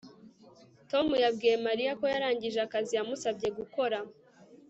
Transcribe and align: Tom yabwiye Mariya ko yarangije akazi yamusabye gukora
Tom 0.89 1.07
yabwiye 1.23 1.55
Mariya 1.67 1.91
ko 1.99 2.05
yarangije 2.13 2.59
akazi 2.63 2.91
yamusabye 2.97 3.47
gukora 3.57 3.97